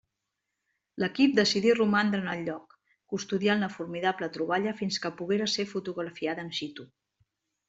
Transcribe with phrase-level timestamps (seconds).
[1.01, 2.73] L'equip decidí romandre en el lloc,
[3.15, 6.89] custodiant la formidable troballa fins que poguera ser fotografiada in situ.